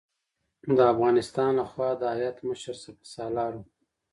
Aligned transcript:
د 0.77 0.79
افغانستان 0.93 1.51
له 1.59 1.65
خوا 1.71 1.89
د 2.01 2.03
هیات 2.17 2.37
مشر 2.49 2.75
سپه 2.83 3.05
سالار 3.15 3.51
و. 3.57 3.61